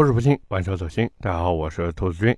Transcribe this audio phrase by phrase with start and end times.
[0.00, 1.06] 口齿不清，玩车走心。
[1.20, 2.34] 大家好，我是兔子君。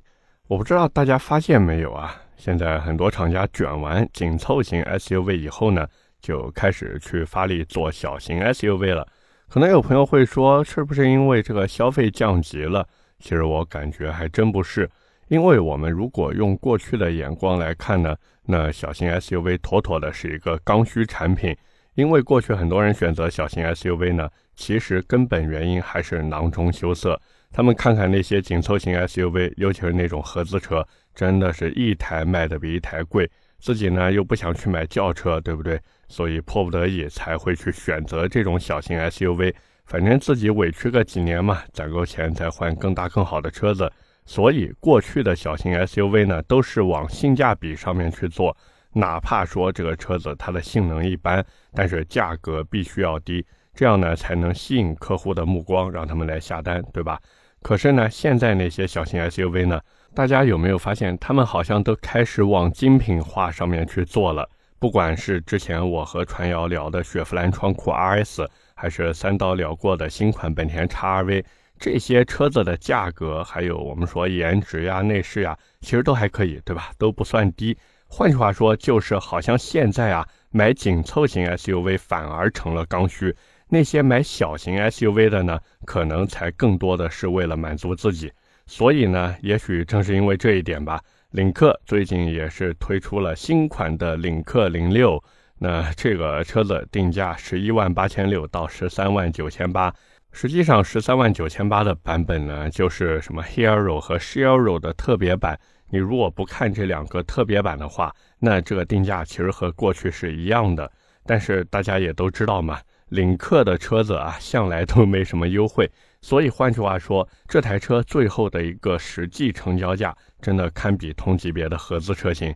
[0.49, 2.21] 我不知道大家发现没有啊？
[2.37, 5.87] 现在很多厂家卷完紧凑型 SUV 以后呢，
[6.21, 9.07] 就开始去发力做小型 SUV 了。
[9.49, 12.85] 可能有朋友会说，是不是因为这个消费降级了？
[13.21, 14.91] 其实我感觉还真不是。
[15.29, 21.57] 因为我们如果用过去的眼光来看呢，那小型 SUV 妥妥的是一个刚需产品。
[21.95, 27.21] 因为过去很多人选择小型 SUV 呢，其实根本原因还是囊中羞涩。
[27.53, 33.31] 他们看看那些紧凑型 SUV，尤其是那种合资车，真的是一台卖的比一台贵。
[33.61, 35.79] 自己呢又不想去买轿车，对不对？
[36.09, 39.55] 所以迫不得已才会去选择这种小型 SUV。
[39.85, 43.93] 反正自己委屈个几年嘛，攒够钱再换更大更好的车子。
[44.25, 48.57] 所以过去的小型 SUV 呢，都是往性价比上面去做。
[48.95, 57.21] 哪怕说这个车子它的性能一般，但是价格必须要低，这样呢才能吸引客户的目光，让他们来下单，对吧？
[57.63, 59.81] 可是呢，现在那些小型 SUV 呢，
[60.15, 64.49] 大家有没有发现，他们好像都开始往精品化上面去做了？
[64.81, 71.45] 不管是之前我和传谣聊的雪佛兰创酷 RS，还是三刀聊过的新款本田 XRV，
[71.79, 76.91] 这些车子的价格，还有我们说颜值呀、内饰呀，其实都还可以，对吧？
[76.99, 77.79] 都不算低。
[78.09, 83.35] 换句话说，就是好像现在啊，买紧凑型 SUV 反而成了刚需。
[83.75, 88.31] 那些买小型 SUV 的呢，可能才更多的是为了满足自己。
[88.67, 95.19] 所以呢，也许正是因为这一点吧，领克最近也是推出了新款的领克零六。
[95.59, 99.91] 那这个车子定价十一万八千六到十三万九千八，
[100.33, 105.59] 实际上十三万九千八的版本呢，就是什么 Hero 和 Shiro 的特别版。
[105.89, 110.93] 你如果不看这两个特别版的话，那这个定价其实和过去是一样的。
[111.25, 112.79] 但是大家也都知道嘛，
[113.13, 115.89] 领克的车子啊，向来都没什么优惠。
[116.23, 122.55] 所以换句话说，这台车最后的一个实际成交价，真的堪比同级别的合资车型。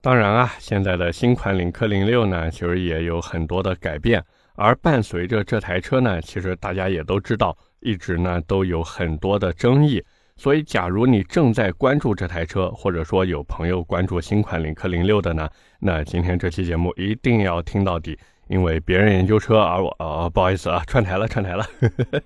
[0.00, 4.22] 当然啊，现在的新款领克零六呢，其实也有很多的改变。
[4.54, 10.02] 而伴随着这台车呢，其实大家也都知道，一直呢都有很多的争议。
[10.36, 15.48] 所以，假如你正在关注这台车，或者说有朋友关注新款领克零六的呢，
[15.80, 18.18] 那今天这期节目一定要听到底，
[18.48, 19.94] 因为别人研究车，而我……
[19.98, 21.66] 呃，不好意思啊，串台了，串台了。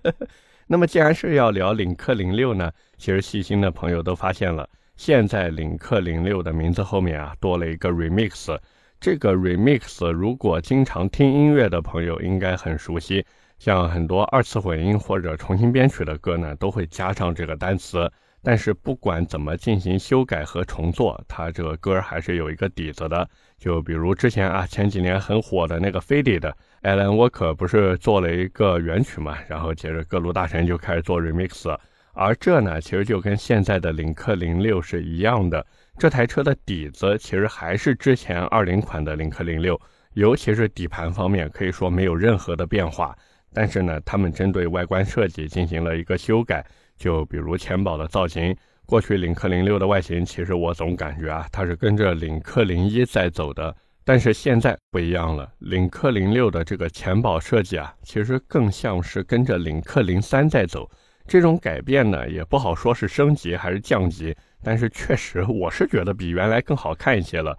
[0.67, 8.57] 那么，既然是要聊领克零六呢，其实细心的朋友都发现了，现在领克零六的名字后面啊多了一个 remix。
[9.01, 13.25] 这个 remix，如果经常听音乐的朋友应该很熟悉。
[13.59, 18.11] 像很多二次混音或者重新编曲的歌呢，都会加上这个单词。
[18.43, 23.29] 但是不管怎么进行修改和重做，它这个歌还是有一个底子的。
[23.59, 31.79] 就比如之前啊，前几年很火的那个 Fade 的 Alan Walker 不是做了一个原曲嘛，然后接着各路大神就开始做 remix。
[32.13, 35.65] 而这呢，其实就跟现在的领克零六是一样的。
[35.99, 39.81] 这台车的底子其实还是之前二零款的领克零六，
[40.15, 43.17] 尤其是底盘方面，可以说没有任何的变化。
[43.53, 46.65] 但是呢，他们针对外观设计进行了一个修改，
[47.01, 48.57] 就比如前保的造型。
[48.87, 53.75] 过去领克零六的外形，其实我总感觉啊，它是跟着领克零一在走的。
[54.05, 60.91] 但是现在不一样了，领克零六的这个前保设计啊，其实更像是跟着领克零三在走。
[61.29, 64.35] 这种改变呢，也不好说是升级还是降级，
[64.65, 67.57] 但是确实我是觉得比原来更好看一些了。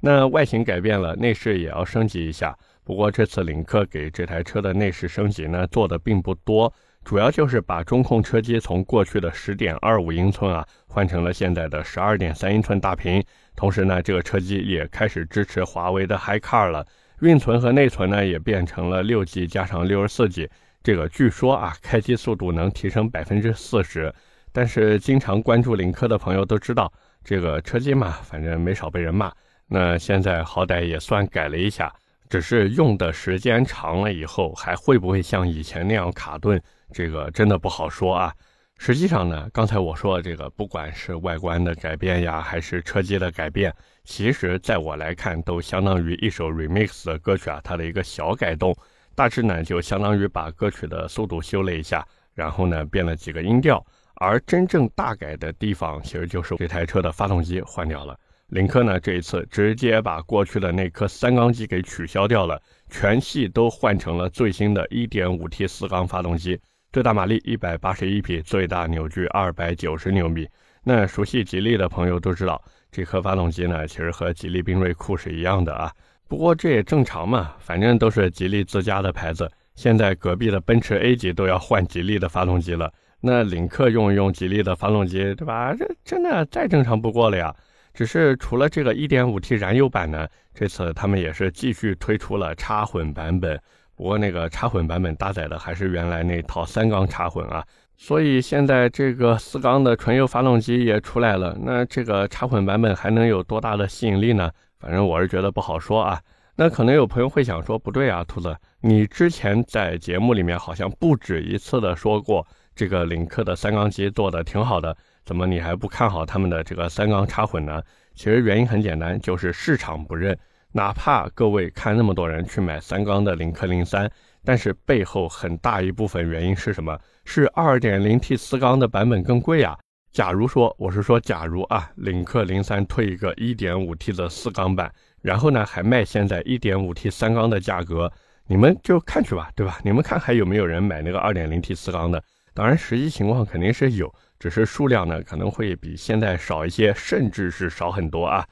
[0.00, 2.54] 那外形改变了，内饰也要升级一下。
[2.84, 6.70] 不过这次领克给这台车的内饰升级呢，做的并不多，
[7.04, 13.22] 主要就是把中控车机从过去的十点二五英寸啊，换成了现在的十二点三英寸大屏。
[13.54, 16.86] 同时呢，这个车机也开始支持华为的 HiCar 了，
[17.20, 20.48] 运存和内存呢也变成了六 G 加上六十四 G。
[20.82, 24.12] 这个据说啊，开机速度能提升百分之四十。
[24.50, 26.90] 但是经常关注领克的朋友都知道，
[27.22, 29.30] 这个车机嘛，反正没少被人骂。
[29.66, 31.92] 那现在好歹也算改了一下。
[32.30, 36.60] 只是用的时间长了以后，还会不会像以前那样卡顿？
[36.94, 38.32] 这个真的不好说啊。
[38.78, 43.74] 实际上呢，刚才我说的这个，不管是外观的改变呀，还是车机的改变，
[44.04, 48.74] 其实在我来看，都相当于一首 remix 的歌曲啊，它的一个小改动。
[49.14, 52.04] 大致呢，就相当于把歌曲的速度修了一下，
[52.34, 53.84] 然后呢，变了几个音调。
[54.16, 58.18] 而真正大改的地方，其实就是这台车的发动机换掉了。
[58.48, 66.60] 领克呢，这一次直接把过去的那颗三缸机给取消掉了，全系都换成了最新的 1.5T 四缸发动机，
[66.94, 70.48] 最大马力181匹，最大扭矩290牛米。
[70.84, 72.62] 那熟悉吉利的朋友都知道，
[72.92, 75.90] 这颗发动机呢，其实和吉利缤瑞酷是一样的啊。
[76.28, 79.50] 不过这也正常嘛，反正都是吉利自家的牌子。
[79.74, 85.74] 现在隔壁的奔驰 A 级都要换吉利的发动机了，那领克用一用吉利的发动机，对吧？
[85.76, 87.52] 这真的再正常不过了呀。
[87.92, 93.60] 只是除了这个 1.5T 燃油版呢，这次他们也是继续推出了插混版本。
[93.96, 97.64] 不过那个插混版本搭载的还是原来那套三缸插混啊。
[97.96, 104.50] 所以现在这个四缸的纯油发动机也出来了，那这个插混版本还能有多大的吸引力呢？
[104.80, 106.20] 反正我是觉得不好说啊。
[106.56, 114.96] 那可能有朋友会想说，不对啊，兔子，你之前在节目里面好像不止一次的说过，这个领克的三缸机做的挺好的。
[115.24, 117.82] 怎么你还不看好他们的这个三缸插混呢？
[118.14, 120.36] 其实原因很简单，就是市场不认。
[120.76, 124.10] 哪怕各位看那么多人去买三缸的领克零三，
[124.44, 126.98] 但是背后很大一部分原因是什么？
[127.24, 129.78] 是二点零 T 四缸的版本更贵呀。
[130.10, 134.92] 假如说我是说假如啊，领克零三推一个一点五 T 的四缸版，
[135.22, 138.12] 然后呢还卖现在一点五 T 三缸的价格，
[138.48, 139.78] 你们就看去吧，对吧？
[139.84, 142.20] 你们看还有没有人买那个二点零 T 四缸的？
[142.52, 144.12] 当然实际情况肯定是有。
[144.40, 148.44] 只是数量呢可能会比现在少一些，甚至是少很多啊。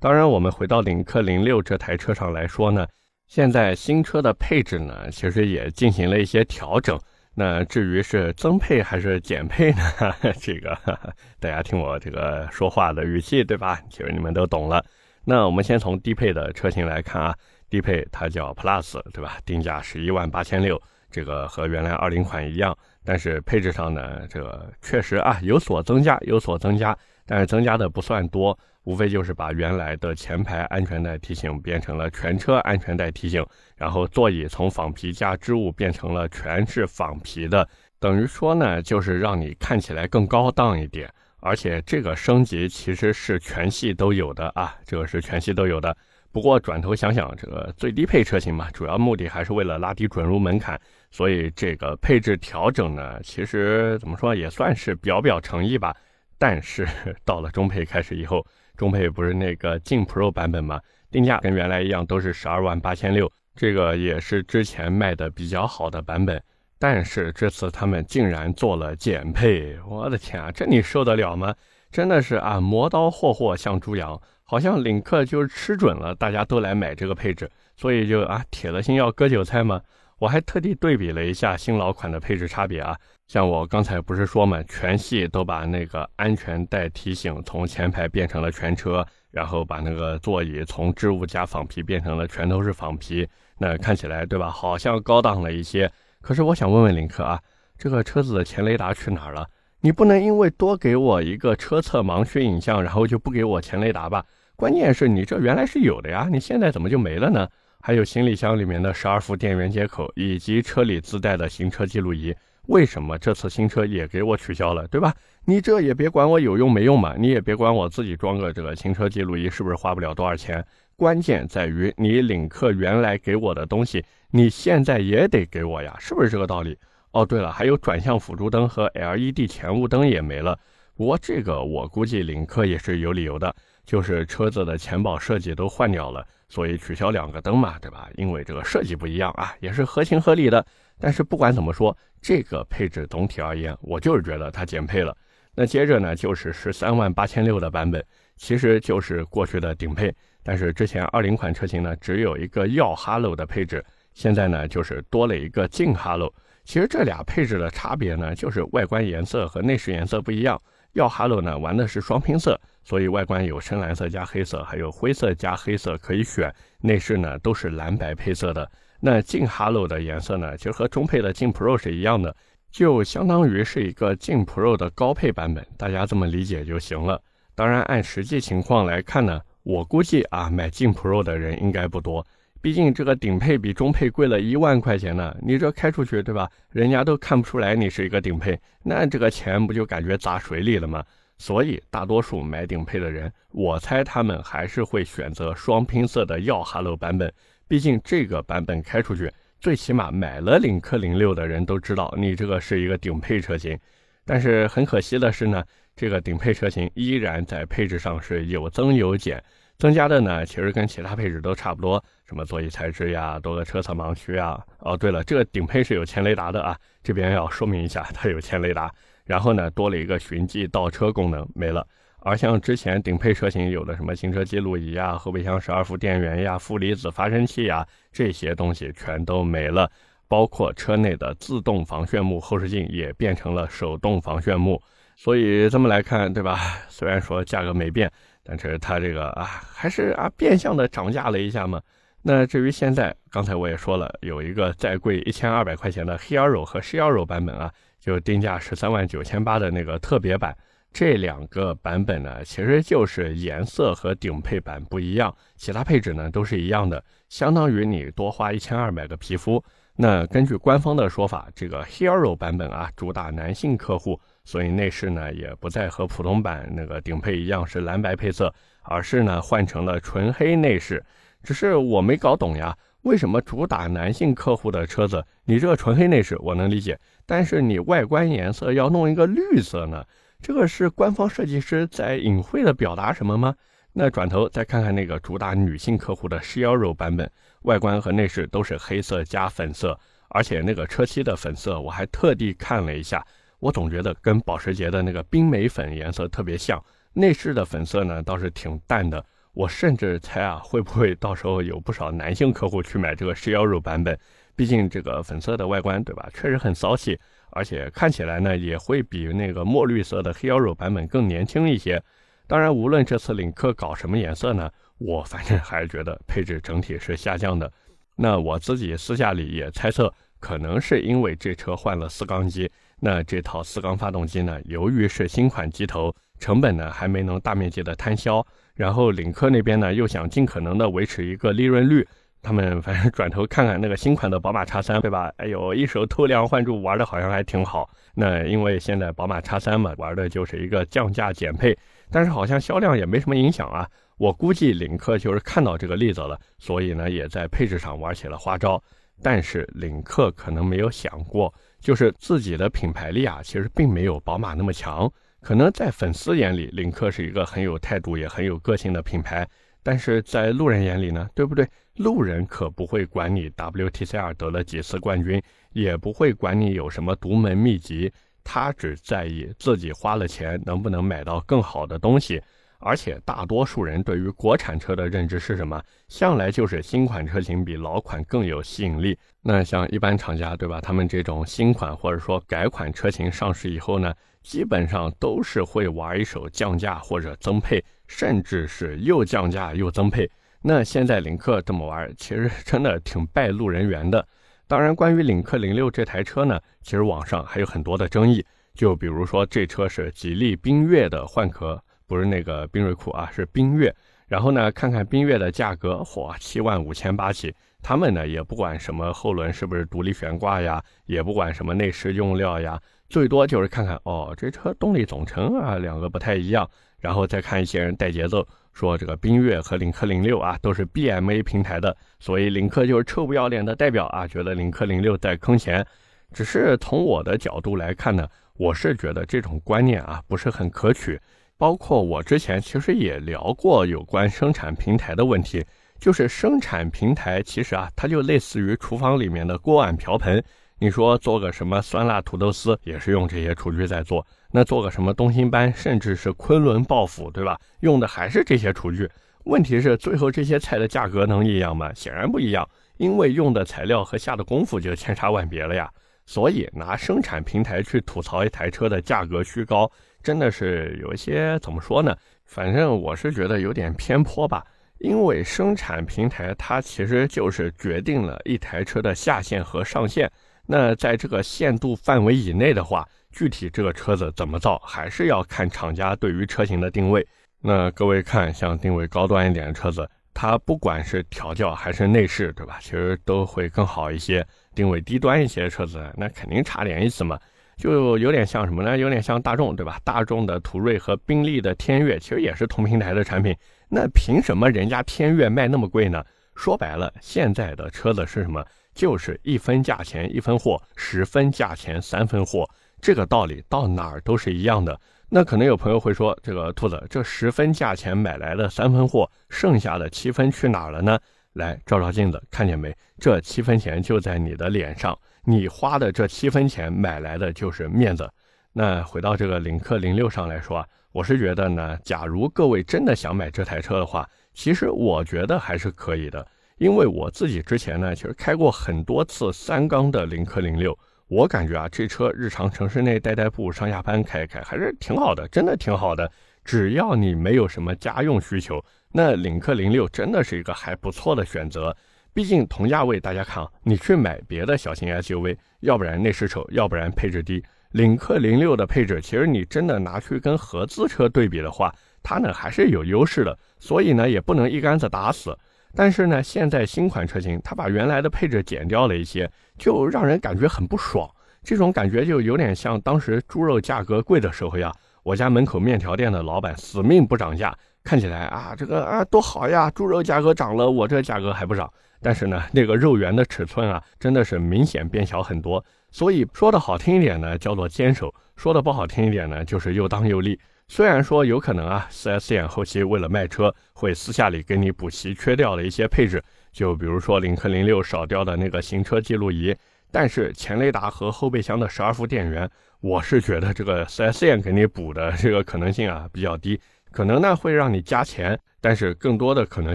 [0.00, 2.86] 当然，我们回到领克零六这台车上来说呢，
[3.26, 6.98] 现在新车的配置呢其实也进行了一些调整。
[7.34, 9.82] 那至于是增配还是减配呢？
[10.40, 10.76] 这个
[11.38, 13.78] 大家听我这个说话的语气，对吧？
[13.90, 14.82] 其实你们都懂了。
[15.22, 17.34] 那我们先从低配的车型来看啊，
[17.68, 19.38] 低配它叫 Plus，对吧？
[19.44, 20.80] 定价十一万八千六，
[21.10, 22.76] 这个和原来二零款一样。
[23.04, 26.96] 但是配置上呢，这个确实啊有所增加，有所增加，
[27.26, 28.58] 但是增加的不算多，
[28.90, 33.46] 无非就是把原来的前排安全带提醒变成了全车安全带提醒，
[33.76, 37.68] 然后座椅从仿皮加织物变成了全是仿皮的，
[38.00, 41.08] 等于说呢，就是让你看起来更高档一点。
[41.38, 45.96] 而且这个升级其实是全系都有的啊，这个是全系都有的。
[46.32, 50.78] 不过转头想想，这个最低配车型嘛，主要目的还是为了拉低准入门槛。
[51.12, 55.96] 所以这个配置调整呢，其实怎么说也算是表表诚意吧。
[56.38, 56.88] 但是
[57.24, 58.46] 到了中配开始以后，
[58.80, 60.80] 中配不是那个劲 Pro 版本吗？
[61.10, 66.42] 定价跟原来一样，都是十二万八千六，这个也是之前卖的比较好的版本。
[66.78, 71.54] 但是这次他们竟然做了减配，我的天啊，这你受得了吗？
[71.92, 79.78] 真的是啊，磨刀霍霍向猪羊，好像领克就是吃准了大家都来买这个配置，所以就啊铁了心要割韭菜吗？
[80.18, 82.96] 我还特地对比了一下新老款的配置差别啊，
[83.30, 93.24] 像我刚才不是说嘛，全系都把那个安全带提醒从前排变成了全车，然后把那个座椅从织物加仿皮变成了全都是仿皮，
[93.56, 95.88] 那看起来对吧，好像高档了一些。
[96.20, 97.40] 可是我想问问领克啊，
[97.78, 99.46] 这个车子的前雷达去哪儿了？
[99.80, 104.26] 你不能因为多给我一个车侧盲区影像，然后就不给我前雷达吧？
[104.56, 107.48] 关键是你这原来是有的呀，你现在怎么就没了呢？
[107.80, 112.34] 还有行李箱里面的十二伏电源接口，以及车里自带的行车记录仪，
[112.70, 115.12] 为什么这次新车也给我取消了，对吧？
[115.44, 120.64] 你这也别管我有用没用嘛，你也别管我自己装个这个行车记录仪是不是花不了多少钱，
[120.94, 126.78] 关键在于你领克原来给我的东西，你现在也得给我呀，是不是这个道理？
[127.10, 130.56] 哦，对了，还有转向辅助灯和 LED 前雾灯也没了，
[130.94, 133.52] 不过这个我估计领克也是有理由的，
[133.84, 136.24] 就是车子的前保设计都换掉了。
[136.48, 138.08] 所以取消两个灯嘛，对吧？
[138.16, 140.64] 因为这个设计不一样啊，也是合情合理的。
[141.00, 145.16] 但是不管怎么说，这个配置总体而言，我就是觉得它减配了。
[145.54, 148.04] 那接着呢，就是十三万八千六的版本，
[148.36, 150.14] 其实就是过去的顶配。
[150.42, 153.84] 但是之前二零款车型呢，只有一个耀 Hello 的配置，
[154.14, 156.32] 现在呢就是多了一个劲哈喽。
[156.64, 160.60] 其实这俩配置的差别呢，就是外观颜色和内饰颜色不一样。
[160.92, 162.58] 耀哈喽呢玩的是双拼色。
[162.82, 166.52] 所以外观有深蓝色加黑色，还有灰色加黑色可以选。
[166.80, 168.70] 内饰呢都是蓝白配色的。
[169.00, 172.36] 那劲 Hello 的颜色呢，其实和中配的劲 Pro 是一样的，
[172.70, 177.20] 就相当于是一个劲 Pro 的高配版本，大家这么理解就行了。
[177.54, 182.24] 当然，按实际情况来看呢，我估计啊，买劲 Pro 的人应该不多。
[182.62, 186.50] 毕竟这个顶配比中配贵了一万块钱呢，你这开出去对吧？
[186.70, 191.02] 人家都看不出来你是一个顶配，那这个钱不就感觉砸水里了吗？
[191.38, 197.32] 所以，大多数买顶配的人，我猜他们还是会选择双拼色的耀 Hello 版本。
[197.70, 203.78] 毕竟这个版本开出去，最起码买了领克零六的人都知道你这个是一个顶配车型。
[204.24, 205.62] 但是很可惜的是呢，
[205.94, 209.40] 这个顶配车型依然在配置上是有增有减，
[209.78, 214.60] 增加的呢其实跟其他配置都差不多，什么座椅材质呀，多个车侧盲区啊。
[214.80, 218.92] 哦，对了，这个顶配是有前雷达的啊，这边要说明一下，它有前雷达。
[219.24, 221.86] 然后呢，多了一个寻迹倒车功能，没了。
[222.22, 229.90] 而像之前顶配车型有的什么行车记录仪啊、后备箱十二伏电源呀、负离子发生器呀，这些东西全都没了。
[230.28, 234.80] 包括车内的自动防眩目后视镜也变成了手动防眩目。
[235.16, 236.58] 所以这么来看，对吧？
[236.88, 238.10] 虽然说价格没变，
[238.42, 241.80] 但是它这个啊，还是啊变相的涨价了一下嘛。
[242.22, 250.56] 那至于现在，刚才我也说了，有一个再贵一千二百块钱的 Hero 和 Hero 版本啊，就定价十三万九千八的那个特别版。
[250.92, 259.62] 这两个版本呢，其实就是颜色和顶配版不一样，其他配置呢都是一样的，相当于你多花一千二买个皮肤。
[259.96, 264.20] 那根据官方的说法，这个 Hero 版本啊，主打男性客户。
[264.42, 271.04] 所以内饰呢也不再和普通版那个顶配一样是蓝白配色，而是呢换成了纯黑内饰。
[271.42, 280.04] 只是我没搞懂呀，为什么主打男性客户的车子，你这个纯黑内饰我能理解，但是你外观颜色要弄一个绿色呢？
[280.42, 283.54] 这个是官方设计师在隐晦的表达什么吗？
[283.92, 287.30] 那转头再看看那个主打女性客户的 s h i r o 版本，
[287.62, 289.98] 外观和内饰都是黑色加粉色，
[290.30, 293.24] 而且那个车漆的粉色我还特地看了一下。
[293.58, 296.82] 我总觉得跟保时捷的那个冰美粉颜色特别像，
[297.12, 299.22] 内饰的粉色呢倒是挺淡的。
[299.52, 304.18] 我甚至猜啊，会不会到时候有不少男性客户去买这个十幺肉版本？
[304.56, 306.28] 毕竟这个粉色的外观，对吧？
[306.32, 307.18] 确实很骚气，
[307.52, 312.02] 而且看起来呢也会比那个墨绿色的黑幺肉版本更年轻一些。
[312.46, 317.70] 当然，无论这次领克搞什么颜色呢，我反正还是觉得配置整体是下降的。
[318.16, 322.68] 那我自己私下里也猜测，可能是因为这车换了四缸机。
[322.98, 324.60] 那这套四缸发动机呢？
[324.64, 328.44] 由于是新款机头，成本呢还没能大面积的摊销。
[328.74, 332.06] 然后领克那边呢又想尽可能的维持一个利润率，
[332.42, 335.32] 他们反正转头看看那个新款的宝马叉三，对吧？
[335.36, 337.88] 哎呦，一手偷梁换柱，玩的好像还挺好。
[338.14, 341.76] 那因为现在宝马叉三嘛，玩的就是一个降价减配，
[342.10, 343.88] 但是好像销量也没什么影响啊。
[344.16, 348.82] 我估计领克就是看到这个例子了，所以呢也在配置上玩起了花招。
[349.22, 351.52] 但是领克可能没有想过。
[351.80, 355.10] 就是自己的品牌力啊，其实并没有宝马那么强。
[355.40, 359.48] 可能在粉丝眼里，领克是一个很有态度也很有个性的品牌，
[359.82, 361.68] 但是在路人眼里呢，对不对？
[361.96, 368.10] 路人可不会管你 WTCR 得了几次冠军，也不会管你有什么独门秘籍，
[368.42, 372.40] 他只在意自己花了钱能不能买到更好的东西。
[372.82, 375.82] 而且大多数人对于国产车的认知是什么？
[376.08, 379.18] 向来就是新款车型比老款更有吸引力。
[379.42, 380.80] 那像一般厂家，对吧？
[380.80, 390.30] 他们这种新款或者说改款车型上市以后呢，基本上都是会玩一手降价或者增配，甚至是又降价又增配。
[390.62, 394.26] 那现在领克这么玩，其实真的挺败路人缘的。
[394.66, 398.44] 当然，关于领克零六这台车呢，其实网上还有很多的争议，
[398.74, 401.82] 就比如说这车是吉利缤越的换壳。
[402.06, 403.94] 不是那个缤瑞酷啊，是缤越。
[404.26, 407.54] 然后呢，看看缤越的价格，嚯，七万五千八起。
[407.80, 416.66] 他们呢也不管什么后轮是不是独立悬挂呀，也不管什么内饰用料呀，最多就是看看哦，这车动力总成啊两个不太一样。
[417.00, 425.84] 然后再看一些人带节奏，说这个缤越和领克零六啊都是 BMA 平台的，所以领克就是臭不要脸的代表啊，觉得领克零六在坑钱。
[426.32, 431.18] 只是从我的角度来看呢，我是觉得这种观念啊不是很可取。
[431.56, 435.64] 包括我之前其实也聊过有关生产平台的问题，
[435.98, 440.44] 就是生产平台其实啊，它就类似于厨房里面的锅碗瓢盆。
[440.82, 447.60] 你说做个什么酸辣土豆丝，也是用这些厨具在做；那做个什么东星斑，甚至是昆仑爆腐，对吧？
[447.80, 449.06] 用的还是这些厨具。
[449.44, 451.92] 问题是最后这些菜的价格能一样吗？
[451.92, 455.86] 显然不一样，因为用的材料和下的功夫就千差万别了呀。
[456.24, 459.90] 所以拿生产平台去吐槽一台车的价格虚高。
[460.22, 462.16] 真的是有一些怎么说呢？
[462.46, 464.64] 反正我是觉得有点偏颇吧。
[464.98, 470.30] 因为生产平台它其实就是决定了一台车的下限和上限。
[470.72, 477.26] 那在这个限度范围以内的话，具体这个车子怎么造，还是要看厂家对于车型的定位。
[477.60, 482.78] 那各位看，像定位高端一点的车子，它不管是调教还是内饰，对吧？
[482.80, 484.46] 其实都会更好一些。
[484.72, 487.36] 定位低端一些的车子，那肯定差点意思嘛。
[487.76, 488.96] 就有点像什么呢？
[488.96, 489.98] 有点像大众，对吧？
[490.04, 493.52] 大众的途锐和宾利的天越其实也是同平台的产品。
[493.88, 496.24] 那凭什么人家天越卖那么贵呢？
[496.54, 498.64] 说白了，现在的车子是什么？
[499.00, 502.68] 就是一分价钱一分货，十分价钱三分货。
[503.00, 505.00] 这个道理到哪儿都是一样的。
[505.30, 511.18] 那可能有朋友会说，这个兔子，这十分价钱买来的三分货，剩下的七分去哪儿了呢？
[511.54, 512.94] 来照照镜子，看见没？
[513.18, 515.18] 这七分钱就在你的脸上。
[515.44, 518.30] 你花的这七分钱买来的就是面子。
[518.70, 526.46] 那回到这个领克零六上来说啊，我是觉得呢，假如各位真的想买这台车的话，其实我觉得还是可以的。
[526.80, 536.32] 因为我自己之前呢，其实开过很多次三缸的领克零六，我感觉啊，这车日常城市内代代步、上下班开开还是挺好的，真的挺好的。
[536.64, 538.82] 只要你没有什么家用需求，
[539.12, 541.94] 那领克零六真的是一个还不错的选择。
[542.32, 547.62] 毕竟同价位，大家看啊，你去买别的小型 SUV，要不然内饰丑，要不然配置低。
[547.90, 553.58] 领克零六的配置，其实你真的拿去跟合资车对比的话，它呢还是有优势的。
[553.78, 555.54] 所以呢，也不能一竿子打死。
[555.94, 561.28] 但是呢，现在新款车型它把原来的配置减掉了一些，就让人感觉很不爽。
[561.62, 571.92] 这种感觉就有点像当时猪肉价格贵的时候呀，我家门口面条店的老板死命不涨价，看起来啊这个啊多好呀，猪肉价格涨了，我这价格还不涨。
[572.22, 575.84] 但是呢，那个肉圆的尺寸啊，真的是明显变小很多。
[576.10, 580.58] 所以说的好听一点呢，叫做坚守；说的不好听一点呢，就是又当又立。
[580.92, 589.72] 虽然说有可能啊，4S 店后期为了卖车，会私下里给你补齐缺掉的一些配置，就比如说领克零六少掉的那个行车记录仪，
[590.10, 592.68] 但是前雷达和后备箱的十二伏电源，
[593.02, 596.80] 我是觉得这个 4S 店给你补的这个可能性啊比较低，
[597.12, 599.94] 可能呢会让你加钱，但是更多的可能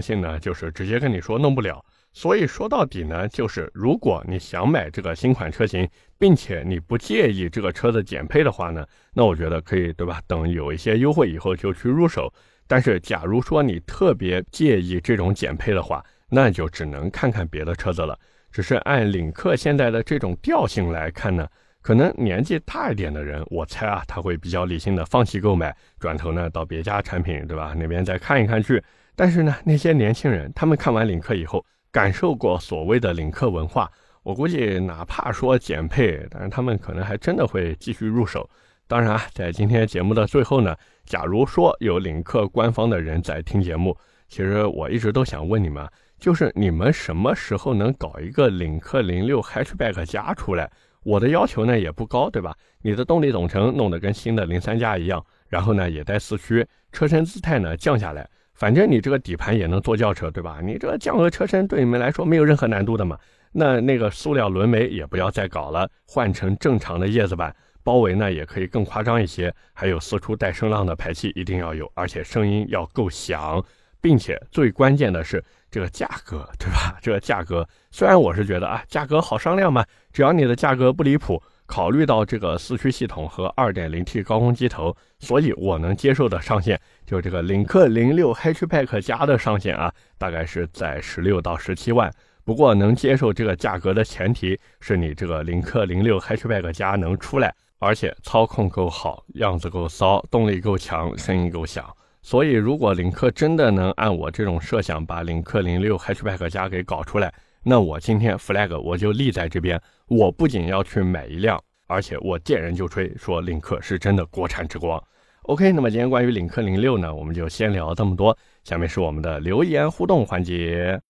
[0.00, 1.84] 性呢就是直接跟你说弄不了。
[2.16, 5.86] 所以说到底呢，就是如果你想买这个新款车型，
[6.18, 10.18] 并且你不介意这个车的减配的话呢，那我觉得可以，对吧？
[10.26, 12.32] 等有一些优惠以后就去入手。
[12.66, 18.18] 但是假如说你特别介意这种减配的话，那就只能看看别的车子了。
[18.50, 21.46] 只是按领克现在的这种调性来看呢，
[21.82, 27.74] 可能年纪大一点的人，我猜啊，他会比较理性的放弃购买，转头呢到别家产品，对吧？
[27.76, 28.82] 那边再看一看去。
[29.14, 31.62] 但是呢，那些年轻人，他们看完领克以后。
[31.96, 33.90] 感受过所谓的领克文化，
[34.22, 38.46] 我估计哪怕说减配，但是他们可能还真的会继续入手。
[38.86, 40.76] 当然啊，在今天节目的最后呢，
[41.06, 43.96] 假如说有领克官方的人在听节目，
[44.28, 45.88] 其实我一直都想问你们，
[46.18, 50.70] 就是你们什么时候能搞一个领克零六 Hatchback 加出来？
[51.02, 52.54] 我的要求呢也不高，对吧？
[52.82, 58.28] 你的动力总成弄得跟新的零三加一样，然后呢也带四驱，车身姿态呢降下来。
[58.56, 60.60] 反正你这个底盘也能做轿车，对吧？
[60.62, 63.18] 你这个降额车身对你们来说没有任何难度的嘛。
[63.52, 67.54] 那那个塑料轮眉也不要再搞了，换成正常的叶子板。
[67.84, 73.64] 包围呢也可以更夸张一些，还有四出带声浪的排气一定要有，而且声音要够响，
[74.00, 76.98] 并且最关键的是这个价格，对吧？
[77.00, 81.40] 这个价格虽然我是觉得啊，价格好商量嘛，只要你的价格不离谱。
[81.66, 92.10] 考虑到这个四驱系统和 2.0T 高功机头，所以我能接受的上限就这个领克零六 Hatchback 加的上限啊，大概是在十六到十七万。
[92.44, 101.84] 不过能接受这个价格的前提是你这个领克零六 Hatchback 加能出来，而且操控够好，样子够骚，动力够强，声音够响。
[102.22, 107.34] 所以如果领克真的能按我这种设想把领克零六 Hatchback 加给搞出来，
[107.68, 115.02] 那我今天 flag 我就立在这边，我不仅要去买一辆，而且我见人就吹说领克是真的国产之光。
[115.42, 118.38] OK，那么今天关于领克零六呢，我们就先聊这么多。
[118.62, 121.00] 下面是我们的留言互动环节。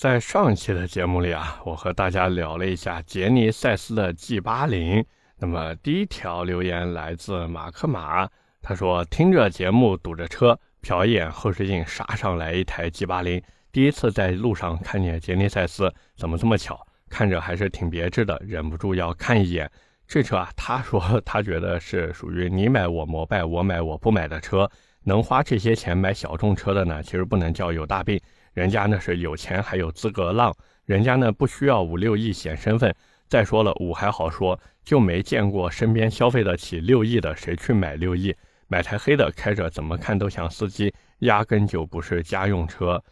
[0.00, 5.04] 在上一期的节目里啊，我和大家聊了一下杰尼赛斯的 G 八零。
[5.36, 8.26] 那么第一条留言来自马克马，
[8.62, 13.42] 他说听着节目堵着车，瞟一眼后视镜，杀上来一台 G 八零。
[13.72, 16.78] 第一次在路上看见杰尼赛斯，怎么这么巧？
[17.08, 19.70] 看着还是挺别致的，忍不住要看一眼。
[20.06, 24.70] 这车啊，他说他觉得是属于你买我膜拜，我买我不买的车。
[25.04, 28.20] 能花这些钱买小众车的呢，其实不能叫有大病。
[28.52, 30.54] 人家呢是有钱还有资格浪，
[30.84, 32.94] 人家呢不需要五六亿显身份。
[33.26, 38.36] 再说了，五还好说，就没见过身边消费得起六亿的谁去买六亿？
[38.68, 43.02] 买台黑的开着怎么看都像司机，压根就不是家用车。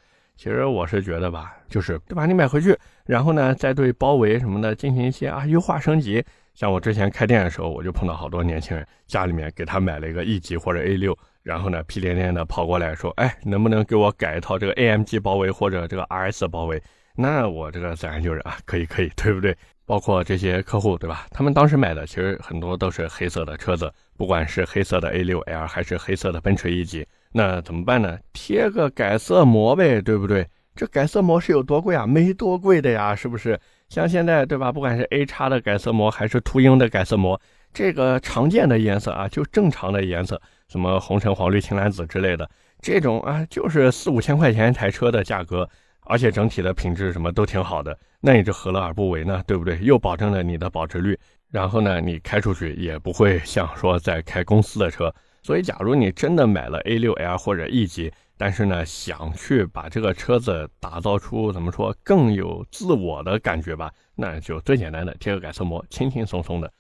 [0.41, 2.25] 其实我是觉得吧，就是对吧？
[2.25, 2.75] 你买回去，
[3.05, 6.25] 然后呢，再对包围什么的进行一些啊优化升级。
[6.55, 16.83] 像我之前开店的时候，我就碰到好多年轻人，家里面给他买了一个 E 级或者 A 六，然后呢屁颠颠的跑过来说，哎，能不能给我改一套这个 AMG 包围或者这个 RS 包围？
[17.15, 19.55] 那我这个自然就是啊，可以可以，对不对？
[19.85, 21.27] 包括这些客户，对吧？
[21.33, 27.07] 他们当时买的其实很多都是黑色的车子，不管是黑色的 A 六 L 还是黑色的奔驰 E 级。
[27.33, 28.19] 那怎么办呢？
[28.33, 30.47] 贴个改色膜呗，对不对？
[30.75, 32.07] 这改色膜是有多贵啊？
[32.07, 33.59] 没多贵的呀，是不是？
[33.89, 34.73] 像现在对吧？
[34.73, 37.41] 不管是 A 叉的改色膜还是秃鹰的改色膜，
[37.73, 42.49] 这个常见的颜色啊，就正常的颜色，什么红橙黄绿青蓝紫之类的，
[42.81, 45.69] 这种啊，就是四五千块钱一台车的价格，
[46.01, 49.43] 而且整体的品质什么都挺好的，那你这何乐而不为呢？
[49.47, 49.79] 对不对？
[49.83, 51.19] 又保证了你的保值率，
[51.51, 55.13] 然后呢，你开出去也不会像说在开公司的车。
[55.43, 66.71] 所以，假如你真的买了 A6L 或者 E 级，但是呢，想去把这个车子打造出怎么说更有自我的感觉吧，那就最简单的贴个改色膜，轻轻松松的。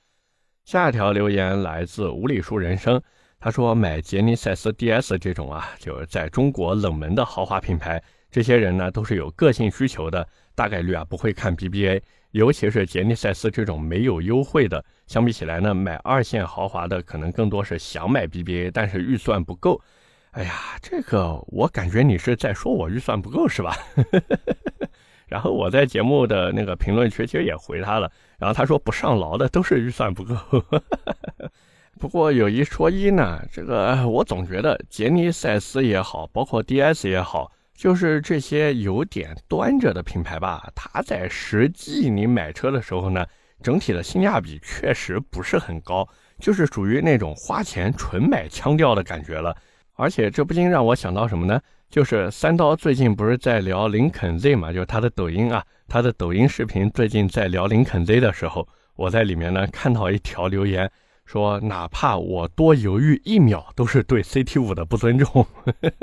[0.64, 3.01] 下一条留言来自无理数人生，
[3.38, 12.01] 他说买杰尼赛斯 DS 这种啊，就是在中国冷门的豪华品牌，这些人呢都是有个性需求的，大概率啊不会看 BBA，
[12.32, 19.80] 尤其是杰尼赛斯这种没有优惠的，相比起来呢，买二线豪华的可能更多是想买 BBA，但是预算不够。
[20.32, 23.76] 哎呀，这个我感觉你是在说我预算不够是吧？
[25.26, 30.34] 然后我在节目的那个评论区其实也回他了，然后他说不上劳的都是预算不够。
[31.98, 43.24] 不过有一说一呢，这个我总觉得杰尼赛斯也好，包括 DS 也好，就是这些有点端着的品牌吧，它在实际你买车的时候呢，
[43.62, 46.06] 整体的性价比确实不是很高，
[46.38, 49.56] 就是属于那种花钱纯买腔调的感觉了。
[49.94, 51.58] 而且这不禁让我想到什么呢？
[51.88, 54.70] 就是三刀最近不是在聊林肯 Z 嘛？
[54.74, 60.90] 就是他的抖音啊，他的抖音视频最近在聊林肯 Z 的时候，我在里面呢看到一条留言，
[61.30, 65.46] 说哪怕我多犹豫一秒，都是对 CT 五的不尊重。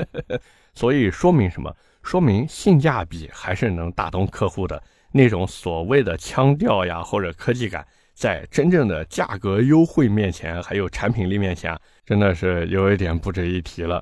[0.73, 1.75] 所以说明什么？
[2.01, 4.81] 说明性价比还是能打动客户的。
[5.11, 7.85] 那种所谓的腔调呀，或者科技感。
[8.13, 14.01] 在真正的价格优惠面前，还有产品力面前，真的是有一点不值一提了。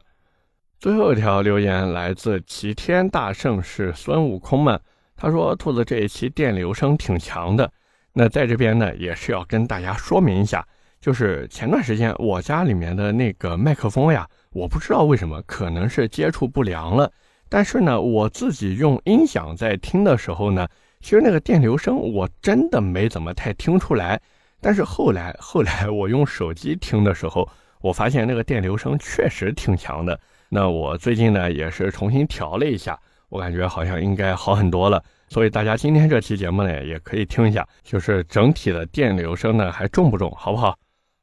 [0.79, 4.79] 最后一条留言来自齐天大圣是孙悟空们，
[5.15, 7.71] 他说：“兔子这一期电流声挺强的。”
[8.13, 10.65] 那在这边呢，也是要跟大家说明一下，
[11.06, 17.12] 就是前段时间我家里面的那个麦克风呀，我不知道为什么，可能是接触不良了。
[17.48, 20.68] 但是呢，我自己用音响在听的时候呢。
[21.02, 24.20] 其实那个电流声我真的没怎么太听出来，
[24.60, 27.48] 但是后来后来我用手机听的时候，
[27.82, 30.20] 我发现那个电流声确实挺强的。
[30.50, 35.04] 那我最近呢也是重新调了一下，我感觉好像应该好很多了。
[35.30, 40.76] 所以大家今天这期节目呢也可以听一下，就是整体的电流声呢还重不重，好不好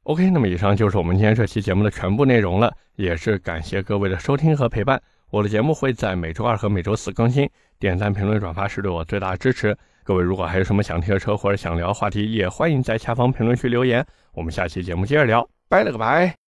[0.04, 5.00] ？OK，那么以上就是我们今天这期节目的全部内容了，也是感谢各位的收听和陪伴。
[5.30, 9.76] 我的节目会在每周二和每周四更新，点赞、评论、转发是对我最大的支持。
[10.04, 14.04] 各位如果还有什么想听的车或者想聊话题，也欢迎在下方评论区留言。
[14.34, 16.41] 我们下期节目接着聊，拜了个拜。